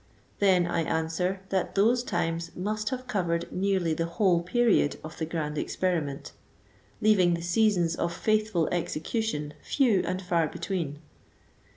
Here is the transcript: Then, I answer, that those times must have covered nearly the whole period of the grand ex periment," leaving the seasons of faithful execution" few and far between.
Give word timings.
Then, 0.39 0.65
I 0.65 0.81
answer, 0.81 1.41
that 1.49 1.75
those 1.75 2.01
times 2.03 2.49
must 2.55 2.89
have 2.89 3.05
covered 3.05 3.45
nearly 3.51 3.93
the 3.93 4.07
whole 4.07 4.41
period 4.41 4.97
of 5.03 5.19
the 5.19 5.27
grand 5.27 5.59
ex 5.59 5.75
periment," 5.75 6.31
leaving 7.03 7.35
the 7.35 7.43
seasons 7.43 7.93
of 7.95 8.11
faithful 8.11 8.67
execution" 8.71 9.53
few 9.61 10.01
and 10.03 10.19
far 10.19 10.47
between. 10.47 11.03